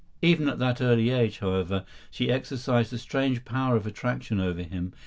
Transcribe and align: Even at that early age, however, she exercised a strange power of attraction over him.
Even 0.23 0.49
at 0.49 0.57
that 0.57 0.81
early 0.81 1.11
age, 1.11 1.37
however, 1.37 1.85
she 2.09 2.31
exercised 2.31 2.91
a 2.91 2.97
strange 2.97 3.45
power 3.45 3.75
of 3.75 3.85
attraction 3.85 4.39
over 4.39 4.63
him. 4.63 4.93